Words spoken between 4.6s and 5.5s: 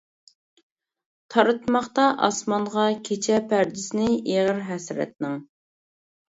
ھەسرەتنىڭ.